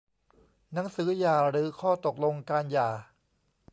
[0.73, 2.89] หนังสือหย่าหรือข้อตกลงการหย่า